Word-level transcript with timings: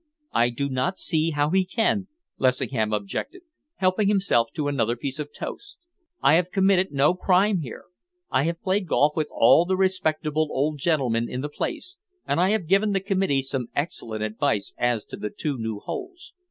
"I 0.33 0.49
do 0.49 0.67
not 0.67 0.97
see 0.97 1.29
how 1.29 1.51
he 1.51 1.63
can," 1.63 2.07
Lessingham 2.39 2.91
objected, 2.91 3.43
helping 3.75 4.07
himself 4.07 4.49
to 4.55 4.67
another 4.67 4.95
piece 4.95 5.19
of 5.19 5.31
toast. 5.31 5.77
"I 6.23 6.33
have 6.33 6.49
committed 6.49 6.91
no 6.91 7.13
crime 7.13 7.59
here. 7.59 7.83
I 8.31 8.45
have 8.45 8.63
played 8.63 8.87
golf 8.87 9.15
with 9.15 9.27
all 9.29 9.63
the 9.65 9.77
respectable 9.77 10.47
old 10.49 10.79
gentlemen 10.79 11.29
in 11.29 11.41
the 11.41 11.49
place, 11.49 11.97
and 12.27 12.39
I 12.41 12.49
have 12.49 12.65
given 12.65 12.93
the 12.93 12.99
committee 12.99 13.43
some 13.43 13.67
excellent 13.75 14.23
advice 14.23 14.73
as 14.75 15.05
to 15.05 15.17
the 15.17 15.29
two 15.29 15.59
new 15.59 15.77
holes. 15.77 16.33